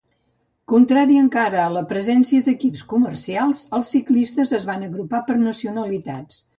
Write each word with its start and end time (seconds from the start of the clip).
Contrari 0.71 1.19
encara 1.23 1.59
a 1.65 1.73
la 1.75 1.83
presència 1.91 2.47
d'equips 2.49 2.85
comercials, 2.97 3.63
els 3.81 3.95
ciclistes 3.99 4.59
es 4.63 4.69
van 4.75 4.91
agrupar 4.91 5.25
per 5.33 5.41
nacionalitats. 5.49 6.47